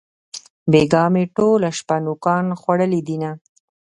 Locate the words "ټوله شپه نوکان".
1.35-2.45